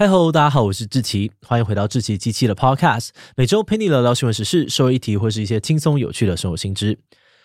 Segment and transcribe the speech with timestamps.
[0.00, 6.98] 嗨喽，大家好，我是志奇，欢迎回到志奇机器的 Podcast，每周陪你聊聊新闻时事、社会议题或是一些轻松有趣的生活新知。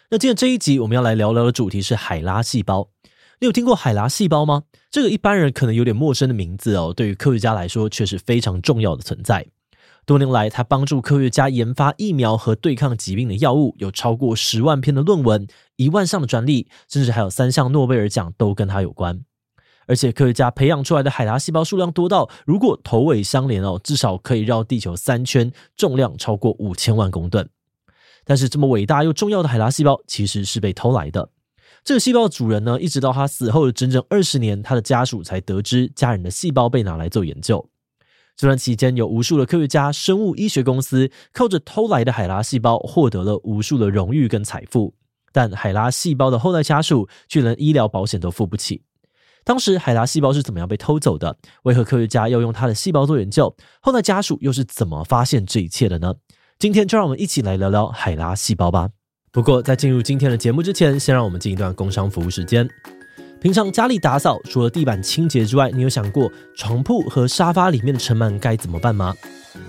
[0.09, 2.87] 那今天这一集我们要来聊聊的主题是海拉细胞。
[3.41, 4.63] 你有听过海拉细胞吗？
[4.89, 9.45] 这个一般人可能有点陌生的名字哦，对于科学家来说却是非常重要的存在。
[10.05, 15.45] 多年来，它帮助科学家研发疫苗和对抗疾病的药物，有超过十万篇的论文、
[15.75, 19.25] 一万项的专利，甚至还有三项诺贝尔奖都跟它有关。
[19.87, 27.49] 而且科学家培养出来的海拉细胞数量多到，如果头尾相连哦，至少可以绕地球三圈，重量超过五千万公吨。
[28.23, 31.29] 但是这么伟大又重要的海拉细胞，其实是被偷来的。
[31.83, 37.69] 这个细胞的主人呢，一直到他死后的整整二十年，他的家属才得知家人的细胞被拿来做研究。
[38.35, 44.95] 这段期间，有无数的科学家、生物医学公司靠着偷来的海拉细胞获得了无数的荣誉跟财富，
[45.31, 48.81] 但海拉细胞的后代家属却连医疗保险都付不起。
[49.45, 51.37] 当时海拉细胞是怎么样被偷走的？
[51.63, 53.55] 为何科学家要用它的细胞做研究？
[53.79, 56.15] 后来家属又是怎么发现这一切的呢？
[56.57, 58.89] 今天就让我们一起来聊聊海拉细胞吧。
[59.31, 62.67] 不过在进入今天的节目之前，先让我们进一段工商服务时间。
[63.39, 69.13] 平常家里打扫，除了地板清洁之外，你有想过床铺和沙发里面的尘螨该怎么办吗？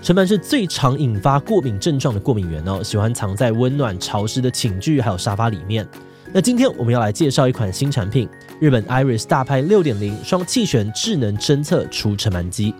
[0.01, 5.87] 尘螨是最常引发过敏症状的过敏源哦，喜欢藏在温暖潮湿的寝具还有沙发里面。
[6.33, 8.27] 那今天我们要来介绍一款新产品。
[8.59, 12.73] 日本 Iris 大拍六点零双气旋智能侦测除尘螨机，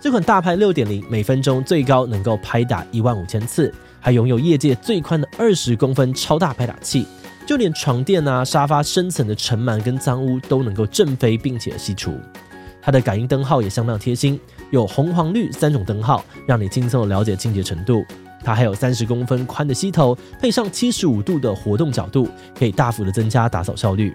[0.00, 7.06] 这款大拍六点零每分钟最高能够拍打一万五千次，还拥有业界最宽的二十公分超大拍打器，
[7.46, 12.18] 就连床垫啊、沙发深层的尘螨跟脏污都能够震飞并且吸除。
[12.82, 18.04] 它的感应灯号也相当贴心，有红、黄、绿三种灯号，让你轻松的了解清洁程度。
[18.42, 24.14] 它还有三十公分宽的吸头，配上七十五度的活动角度，可以大幅的增加打扫效率。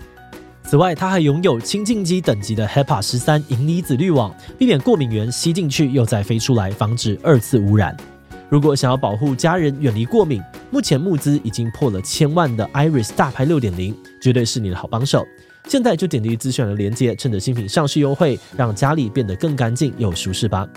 [0.63, 7.95] 此外，它还拥有清净机等级的 HEPA 十三银离子滤网，避免过敏源吸进去又再飞出来，防止二次污染。
[8.49, 15.23] 如果想要保护家人远离过敏，目前募资已经破了千万的 Iris 大牌六点零，绝对是你的好帮手。
[15.67, 20.67] 现在就点击资讯栏的链接，趁着新品上市优惠，让家里变得更干净又舒适吧。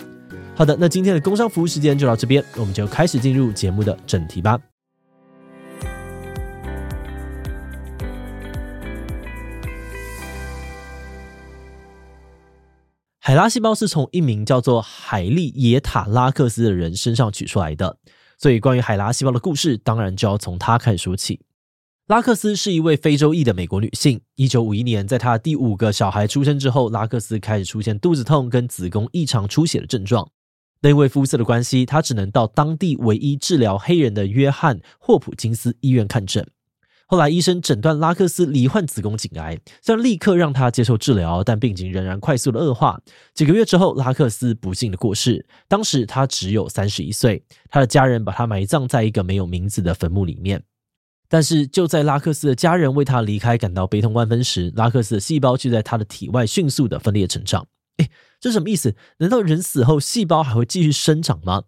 [0.58, 4.58] 好的，那今天的工商服务时间就到这边，我们就开始进入节目的正题吧。
[13.20, 17.98] 海拉细胞是从一名叫做海利耶塔拉克斯的人身上取出来的，
[18.36, 21.38] 所以关于海拉细胞的故事，当然就要从她开始说起。
[22.08, 24.20] 拉克斯是一位非洲裔的美国女性。
[24.34, 30.28] 一九五一年，在她第五个小孩出生之后，拉克斯开始出现肚子痛跟子宫异常出血的症状。
[30.80, 36.46] 但因为肤色的关系，他只能到当地唯一治疗黑人的约翰霍普金斯医院看诊。
[37.10, 43.00] 后来医生诊断拉克斯罹患子宫颈癌，虽然立刻让他接受治疗，但病情仍然快速的恶化。
[43.32, 47.42] 几个月之后，拉克斯不幸的过世，当时他只有三十一岁。
[47.70, 50.62] 他的家人把他埋葬在一个没有名字的坟墓里面。
[51.30, 57.66] 但是就在拉克斯的家人为他离开感到悲痛万分时，拉克斯的细胞就在他的体外迅速的分裂成长。
[57.98, 58.10] 诶，
[58.40, 58.96] 这什么意思？
[59.18, 61.64] 难道人死后细胞还会继续生长吗？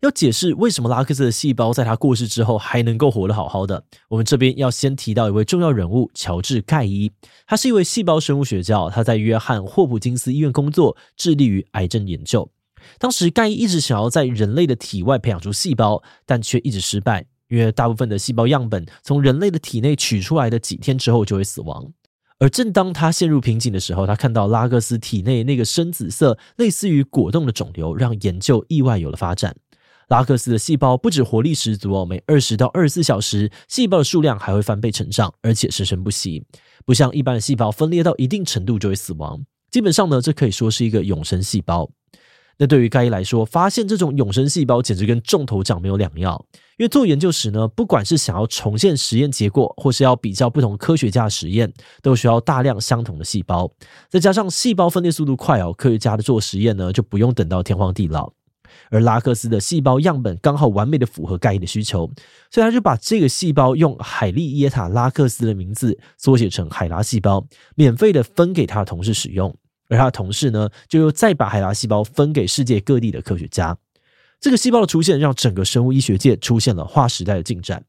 [0.00, 7.12] 要解释为什么拉克斯的细胞在他过世之后还能够活得好好的，我们这边要先提到一位重要人物——乔治·盖伊。
[7.46, 12.50] 他是一位细胞生物学家，他在约翰霍普金斯医院工作，致力于癌症研究。
[12.98, 21.92] 当时，盖伊一直想要在人类的体外培养出细胞，但却一直失败，因为大部分的细胞样本从人类的体内取出来的几天之后就会死亡。
[22.40, 29.54] 而正当他陷入瓶颈的时候，他看到拉克斯体内那个深紫色、类似于果冻的肿瘤，让研究意外有了发展。
[30.08, 36.42] 拉克斯的细胞不止活力十足哦，每二十到二十四小时，细胞的数量还会翻倍成长，而且生生不息。
[36.86, 41.90] 不像一般的细胞分裂到一定程度就会死亡，基本上呢，这可以说是一个永生细胞。
[42.60, 46.44] 那对于盖伊来说，发现这种永生细胞简直跟中头奖没有两样。
[46.76, 51.72] 因为做研究时呢，不管是想要重现实验结果，或是要比较不同科学家的实验，
[52.02, 53.72] 都需要大量相同的细胞。
[54.10, 58.30] 再加上细胞分裂速度快哦，科学家的做实验呢，就不用等到天荒地老。
[58.90, 62.10] 而拉克斯的细胞样本刚好完美的符合盖伊的需求，
[62.50, 69.56] 所以他就把这个细胞用海利耶塔拉克斯的名字缩写成海拉细胞，免费的分给他的同事使用。
[69.90, 73.76] 而他的同事呢，就又再把海拉细胞分给世界各地的科学家。
[74.40, 77.84] 这个细胞的出现，让整个生物医学界出现了划时代的进展。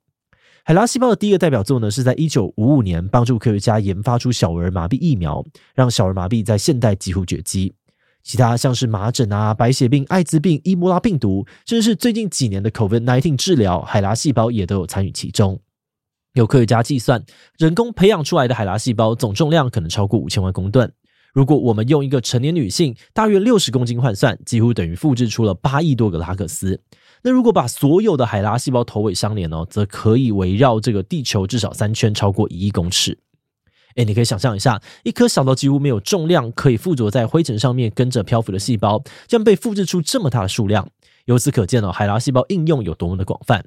[0.65, 7.73] 海拉细胞的第一个代表作呢，是在一九五五年帮助科学家研发出小儿麻痹疫苗，让小儿麻痹在现代几乎绝迹。
[8.23, 15.59] 其他像是麻疹啊、白血病、艾滋病、伊莫拉病毒，甚至是最近几年的 COVID-19 治疗，海拉细胞也都有参与其中。
[16.33, 17.23] 有科学家计算，
[17.57, 20.93] 人工培养出来的海拉细胞总重量可能超过五千万公吨，
[21.33, 26.81] 如果我们用一个成年女性大约六十公斤换算，几乎等于复制出了八亿多个拉克斯。
[27.23, 33.19] 那如果把所有的海拉细胞头尾相连呢，则可以围绕这个地球至少三圈，超过一亿公尺。
[33.95, 40.89] 诶，你可以想象一下，一颗小到几乎没有重量，可以附着在灰尘上面跟着漂浮的细胞，将被复制出这么大的数量。
[41.25, 43.65] 由此可见呢，海拉细胞应用有多么的广泛。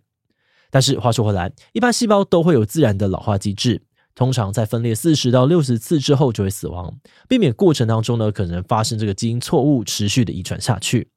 [0.71, 3.83] 但是话说回来，一般细胞都会有自然的老化机制，
[4.15, 11.09] 通常在分裂四十到六十次之后就会死亡，避免过程当中呢可能发生这个基因错误，持续的遗传下去。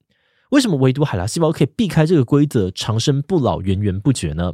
[0.52, 4.54] 为什么唯独海拉细胞可以避开这个规则，长生不老，源源不绝呢？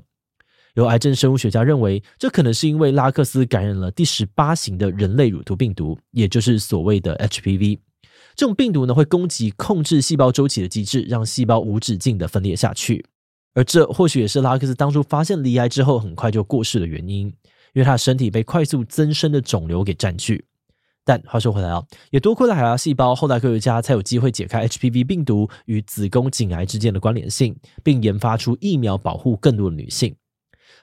[0.73, 7.79] 有癌症生物学家认为，这可能是因为拉克斯感染了第十八型的人类乳头病毒，也就是所谓的 HPV。
[8.35, 13.05] 这种病毒呢，会攻击控制细胞周期的机制，让细胞无止境的分裂下去。
[13.53, 17.31] 而这或许也是拉克斯当初发现罹癌之后很快就过世的原因，
[17.73, 20.45] 因为他的身体被快速增生的肿瘤给占据。
[21.05, 27.53] 但话说回来啊，也多亏了海拉细胞，后来科学家才有机会解开 HPV 病毒与子宫颈癌之间的关联性，
[27.83, 30.15] 并研发出疫苗保护更多的女性。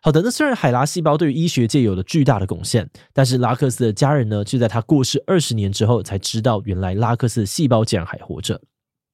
[0.03, 8.61] 好的，那虽然海拉细胞对于医学界有了巨大的贡献，但是拉克斯的家人呢，就在他过世二十年之后才知道，原来拉克斯的细胞竟然还活着。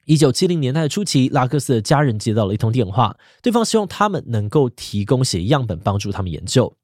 [0.07, 6.77] 一九七零年代初期，拉克斯的家人接到了一通电话，对方希望他们能够提供血样本帮助他们研究。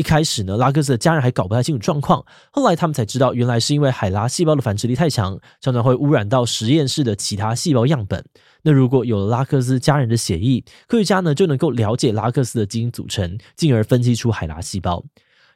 [0.00, 8.24] 一开始呢，拉克斯的家人还搞不太清楚状况，后来他们才知道，原来是因为海拉细胞的繁殖力太强，常常会污染到实验室的其他细胞样本。
[8.62, 15.04] 那如果有了拉克斯家人的血液，科学家呢就能够了解拉克斯的基因组成，进而分析出海拉细胞。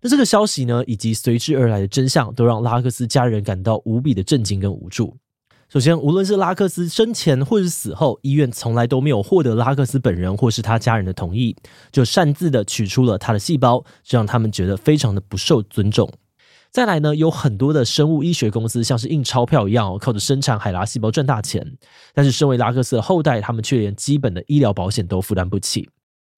[0.03, 5.17] 那这个消息呢，以及随之而来的真相，都让拉克斯家人感到无比的震惊跟无助。
[5.69, 11.57] 首先，无论是拉克斯生前或是死后，医院从来都没有获得拉克斯本人或是他家人的同意，
[11.91, 16.09] 就擅自的取出了他的细胞，这让他们觉得非常的不受尊重。
[16.71, 21.77] 再来呢，有很多的生物医学公司像是印钞票一样，靠着生产海拉细胞赚大钱。
[22.13, 25.89] 但是，身为拉克斯的后代，他们却连基本的医疗保险都负担不起。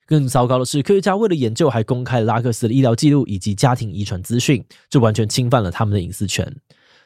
[0.07, 6.55] 更糟糕的是，科学家为了研究，还公开了拉克斯的医疗记录以及家庭遗传资讯，这完全侵犯了他们的隐私权。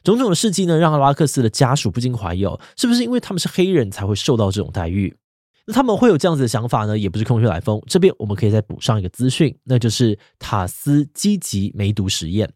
[0.03, 5.15] 种种的事迹呢，让阿拉克斯的家属不禁怀疑哦，是不是因为他们是黑人才会受到这种待遇？
[5.67, 7.81] 那他们会有这样子的想法呢，也不是空穴来风。
[7.87, 12.51] 这边我们可以再补上一个资讯，那就是塔斯基吉梅毒实验。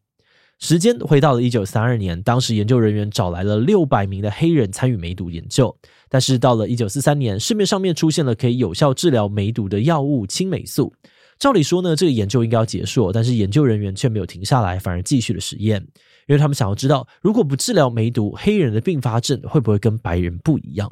[0.60, 5.76] 时间回到了一九三二年，当时研究人员找来了六百名的黑人参与梅毒研究，
[6.08, 10.94] 但是到了一九四三年，市面上面出现了可以有效治疗梅毒的药物青霉素。
[11.38, 15.80] 照理说呢，这个研究应该要结束，但是研究人员却没有停下来，反而继续了实验。
[16.26, 20.90] 因为他们想要知道，如果不治疗梅毒，黑人的并发症会不会跟白人不一样？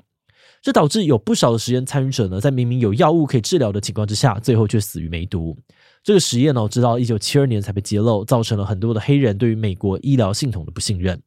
[0.60, 5.56] 这导致有不少的实验参与者呢，在明明有药物可以治疗的情况之下，最后却死于梅毒。
[6.04, 11.20] 这个实验呢，直到一九七二年才被揭露，造成了很多的黑人对于美国医疗系统的不信任。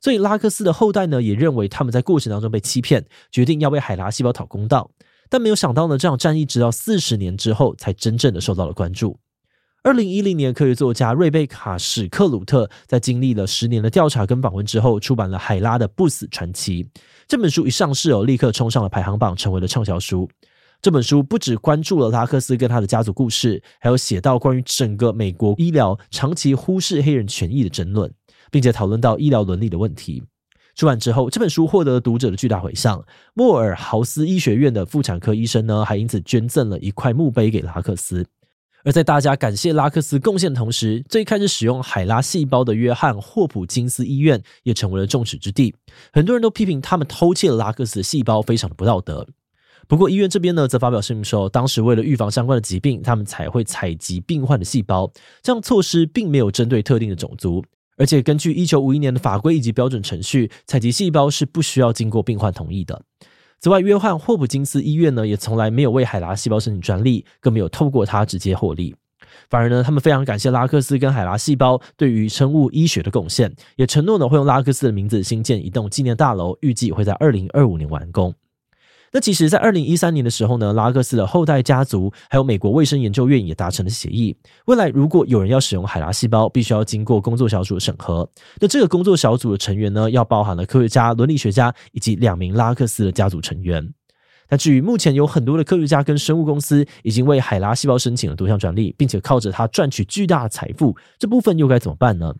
[0.00, 4.90] 所以拉克斯的后代呢，也认为他们在过程当中被欺骗，决定要为海拉细胞讨公道。
[5.28, 9.18] 但没有想到呢，这场战役直到四十年之后，才真正的受到了关注。
[9.82, 16.84] 二零一零年，科学作家瑞贝卡·史克鲁特在经历了十年的调查跟访问之后，出版了《海拉的不死传奇》
[17.28, 17.66] 这本书。
[17.66, 20.26] 一上市哦，立刻冲上了排行榜，成为了畅销书。
[20.80, 28.10] 这本书不只关注了拉克斯跟他的家族故事，还有写到关于整个美国医疗长期忽视黑人权益的争论，
[28.50, 30.22] 并且讨论到医疗伦理的问题。
[30.74, 33.04] 出版之后，这本书获得了读者的巨大回响。
[33.32, 38.26] 莫尔豪斯医学院的妇产科医生呢，还因此捐赠了一块墓碑给拉克斯。
[38.84, 45.74] 而在大家感谢拉克斯贡献的同时，最开始使用海拉细胞的约翰霍普金斯医院也成为了众矢之的。
[46.12, 49.26] 很多人都批评他们偷窃了拉克斯的细胞，非常的不道德。
[49.88, 55.10] 不过医院这边呢，则发表声明说，当时为了预防相关的疾病，他们才会采集病患的细胞。
[55.42, 57.64] 这样措施并没有针对特定的种族，
[57.96, 63.02] 而且根据一九五一年的法规以及标准程序，采集细胞是不需要经过病患同意的。
[63.60, 68.94] 此外，约翰霍普金斯医院呢，也从来没有为海拉细胞申请专利，更没有透过它直接获利。
[69.48, 78.34] 反而呢，他们非常感谢拉克斯跟海拉细胞对于生物医学的贡献，也承诺呢会用拉克斯的名字新建一栋纪念大楼，预计会在二零二五年完工。
[79.14, 84.36] 那其实，在二零一三年的时候呢，拉克斯的后代家族还有美国卫生研究院也达成了协议。
[84.66, 88.28] 未来如果有人要使用海拉细胞，必须要经过工作小组的审核。
[88.60, 93.94] 那这个工作小组的成员呢，要包含了科学家、伦理学家以及两名拉克斯的家族成员。
[94.48, 102.34] 那至于目前有很多的科学家跟生物公司已经为海拉细胞申请了多项专利，并且靠着它赚取巨大的财富，这部分又该怎么办呢？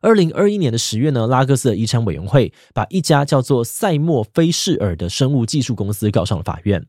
[0.00, 6.84] 二零二一年的十月呢，拉克斯的遗产委员会把一家叫做赛默菲士尔的生物技术公司告上了法院。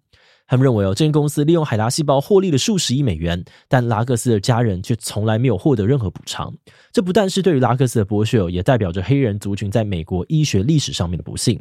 [0.47, 6.53] 他们认为哦，这间公司利用海拉细胞获利了数十亿美元，但拉克斯的家人却从来没有获得任何补偿。
[6.91, 11.59] 这不但是对于拉克斯的剥削，也代表着黑人族群在美国医学历史上面的不幸。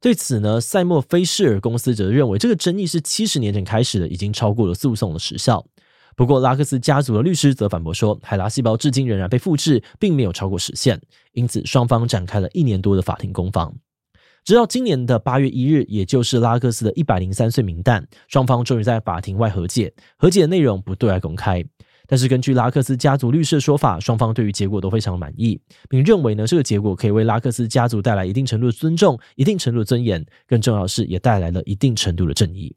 [0.00, 5.64] 对此呢，赛默菲士尔公司则认为这个争议是七十年前开始的，已经超过了诉讼的时效。
[6.16, 11.00] 不过，拉克斯家族的律师则反驳说，海拉细胞至今仍然被复制，并没有超过时限。
[11.32, 13.74] 因此，双方展开了一年多的法庭攻防。
[14.44, 19.92] 直到今年的八月一日，也就是拉克斯的一百零三岁冥诞，双方终于在法庭外和解。
[20.18, 21.64] 和解的内容不对外公开，
[22.06, 32.76] 但是根据拉克斯家族律师的说法，双方对于结果都非常满意，并认为呢，这个结果可以为拉克斯家族带来一定程度的尊重、一定程度的尊严，更重要的是，也带来了一定程度的正义。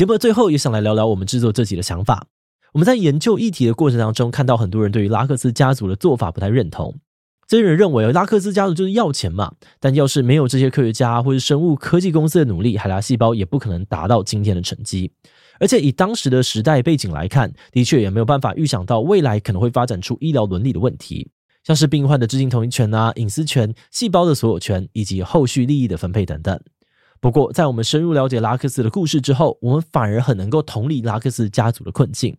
[0.00, 2.26] 节目最后，也想来聊聊我们制作这集的想法。
[2.72, 6.98] 我们在研究议题的过程当中，看到很多人对于拉克斯家族的做法不太认同。
[7.46, 9.52] 这些人认为，拉克斯家族就是要钱嘛。
[9.78, 15.12] 但要是没有这些科学家或是生物科技公司的努力，海拉细胞也不可能达到今天的成绩。
[15.58, 21.30] 而且以当时的时代背景来看，的确也没有办法预想到未来可能会发展出医疗伦理的问题，
[21.62, 26.58] 像是病患的知情同意权啊、隐私权、细胞的所有权以及后续利益的分配等等。
[27.20, 32.34] 不过，在我们深入了解拉克斯的故事之后，我们反而很能够同理拉克斯家族的困境。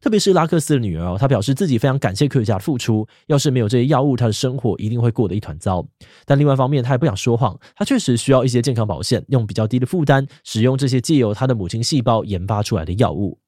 [0.00, 3.08] 特别是拉克斯的女儿哦，她表示自己非常感谢科学家的付出。
[3.26, 5.84] 要是没有这些药物，她的生活一定会过得一团糟。
[6.24, 13.38] 但另外一方面，她也不想说谎，她确实需要一些健康保险，用比较低的负担使用这些借由她的母亲细胞研发出来的药物。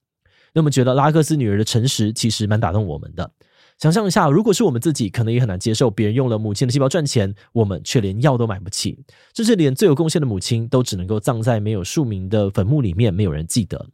[0.54, 3.30] 那么，觉得拉克斯女儿的诚实其实蛮打动我们的。
[3.80, 9.02] 想象一下，如果是我们自己，可能也很难接受别人用了母亲的细胞赚钱，我们却连药都买不起，
[9.34, 13.88] 甚至连最有贡献的母亲都只能够葬在没有署名的坟墓里面，没有人记得。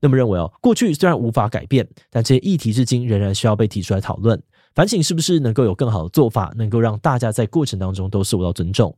[0.00, 4.42] 那么认为哦，过去虽然无法改变，但这些议题至今仍然需要被提出来讨论，
[4.74, 8.96] 反省是不是能够有更好的做法，能够让大家在过程当中都受到尊重。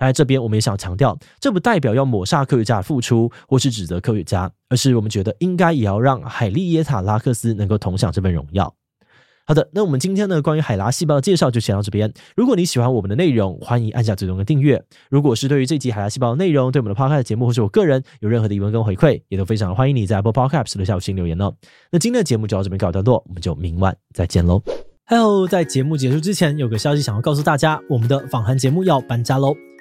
[0.00, 8.74] 来这边我们也想强调，这不代表要抹杀科学家的付出，或是指责科学家，而是我们觉得应该也要让海莉耶塔拉克斯能够同享这份荣耀。
[9.50, 12.12] 好的，那我们今天呢，关于海拉细胞的介绍就先到这边。
[12.36, 14.80] 如果你喜欢我们的内容，欢迎按下最终的订阅。
[15.10, 21.52] 如果是对于这集海拉细胞的内容，对我们的 Podcast 节目或是我个人有任何的疑问跟回馈，也都非常欢迎你在 Apple Podcast 留下五星留言哦。
[21.90, 24.62] 那今天的节目就到这边告一段落，我们就明晚再见喽。
[25.06, 29.56] Hello，在节目结束之前，有个消息想要告诉大家，我们的访谈节目要搬家喽。